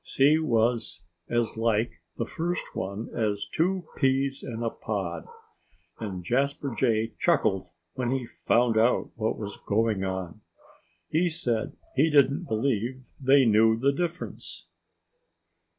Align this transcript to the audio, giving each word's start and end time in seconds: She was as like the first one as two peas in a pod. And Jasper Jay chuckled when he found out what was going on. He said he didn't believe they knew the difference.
She 0.03 0.39
was 0.39 1.03
as 1.29 1.57
like 1.57 1.91
the 2.17 2.25
first 2.25 2.75
one 2.75 3.09
as 3.13 3.45
two 3.45 3.83
peas 3.97 4.41
in 4.43 4.63
a 4.63 4.71
pod. 4.71 5.27
And 5.99 6.23
Jasper 6.25 6.73
Jay 6.75 7.13
chuckled 7.19 7.67
when 7.93 8.09
he 8.09 8.25
found 8.25 8.79
out 8.79 9.11
what 9.13 9.37
was 9.37 9.59
going 9.67 10.03
on. 10.03 10.41
He 11.09 11.29
said 11.29 11.77
he 11.95 12.09
didn't 12.09 12.45
believe 12.47 13.03
they 13.21 13.45
knew 13.45 13.77
the 13.77 13.93
difference. 13.93 14.65